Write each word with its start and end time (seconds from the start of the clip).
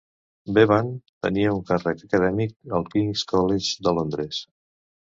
Bevan 0.57 0.89
tenia 1.25 1.51
un 1.59 1.61
càrrec 1.69 2.03
acadèmic 2.09 2.57
al 2.81 2.91
King's 2.97 3.29
College 3.37 3.87
de 3.89 3.99
Londres. 4.03 4.45